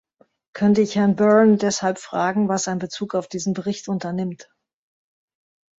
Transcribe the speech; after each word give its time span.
Könnte 0.55 0.81
ich 0.81 0.95
Herrn 0.95 1.15
Byrne 1.15 1.57
deshalb 1.57 1.99
fragen, 1.99 2.49
was 2.49 2.65
er 2.65 2.73
in 2.73 2.79
bezug 2.79 3.13
auf 3.13 3.27
diesen 3.27 3.53
Bericht 3.53 3.87
unternimmt. 3.87 4.49